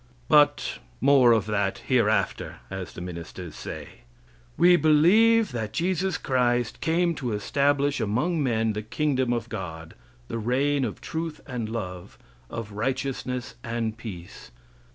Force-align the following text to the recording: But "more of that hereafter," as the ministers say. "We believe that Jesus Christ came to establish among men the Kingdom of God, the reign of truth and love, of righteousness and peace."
But 0.27 0.79
"more 0.99 1.31
of 1.31 1.45
that 1.45 1.83
hereafter," 1.85 2.55
as 2.71 2.93
the 2.93 3.01
ministers 3.01 3.53
say. 3.53 3.99
"We 4.57 4.75
believe 4.75 5.51
that 5.51 5.73
Jesus 5.73 6.17
Christ 6.17 6.81
came 6.81 7.13
to 7.13 7.33
establish 7.33 7.99
among 8.01 8.41
men 8.41 8.73
the 8.73 8.81
Kingdom 8.81 9.31
of 9.31 9.47
God, 9.47 9.93
the 10.27 10.39
reign 10.39 10.85
of 10.85 11.01
truth 11.01 11.39
and 11.45 11.69
love, 11.69 12.17
of 12.49 12.71
righteousness 12.71 13.53
and 13.63 13.95
peace." 13.95 14.49